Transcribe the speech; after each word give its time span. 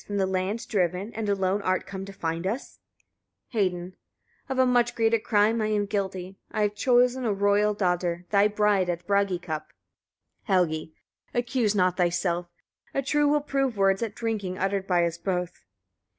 from 0.07 0.17
the 0.17 0.25
land 0.25 0.67
driven, 0.67 1.13
and 1.13 1.29
alone 1.29 1.61
art 1.61 1.85
come 1.85 2.05
to 2.05 2.11
find 2.11 2.47
us? 2.47 2.79
Hedin. 3.49 3.91
32. 4.47 4.51
Of 4.53 4.57
a 4.57 4.65
much 4.65 4.95
greater 4.95 5.19
crime 5.19 5.61
I 5.61 5.67
am 5.67 5.85
guilty. 5.85 6.39
I 6.49 6.63
have 6.63 6.73
chosen 6.73 7.23
a 7.23 7.31
royal 7.31 7.75
daughter, 7.75 8.25
thy 8.31 8.47
bride, 8.47 8.89
at 8.89 9.01
the 9.01 9.05
Bragi 9.05 9.37
cup. 9.37 9.67
Helgi. 10.45 10.95
33. 11.33 11.39
Accuse 11.39 11.75
not 11.75 11.97
thyself; 11.97 12.47
true 13.05 13.27
will 13.27 13.41
prove 13.41 13.77
words 13.77 14.01
at 14.01 14.15
drinking 14.15 14.57
uttered 14.57 14.87
by 14.87 15.05
us 15.05 15.19
both. 15.19 15.65